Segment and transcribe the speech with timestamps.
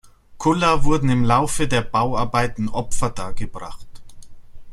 [0.39, 3.85] Kulla wurden im Laufe der Bauarbeiten Opfer dargebracht.